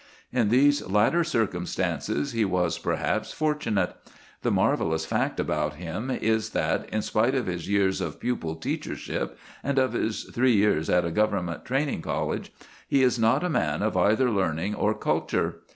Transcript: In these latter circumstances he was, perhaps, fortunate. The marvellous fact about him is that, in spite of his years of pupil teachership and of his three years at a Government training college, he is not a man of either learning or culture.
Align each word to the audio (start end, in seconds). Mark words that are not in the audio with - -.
In 0.33 0.49
these 0.49 0.83
latter 0.87 1.23
circumstances 1.23 2.31
he 2.31 2.43
was, 2.43 2.79
perhaps, 2.79 3.31
fortunate. 3.33 3.93
The 4.41 4.49
marvellous 4.49 5.05
fact 5.05 5.39
about 5.39 5.75
him 5.75 6.09
is 6.09 6.49
that, 6.57 6.89
in 6.89 7.03
spite 7.03 7.35
of 7.35 7.45
his 7.45 7.69
years 7.69 8.01
of 8.01 8.19
pupil 8.19 8.55
teachership 8.55 9.37
and 9.63 9.77
of 9.77 9.93
his 9.93 10.23
three 10.23 10.55
years 10.55 10.89
at 10.89 11.05
a 11.05 11.11
Government 11.11 11.65
training 11.65 12.01
college, 12.01 12.51
he 12.87 13.03
is 13.03 13.19
not 13.19 13.43
a 13.43 13.47
man 13.49 13.83
of 13.83 13.95
either 13.95 14.31
learning 14.31 14.73
or 14.73 14.95
culture. 14.95 15.57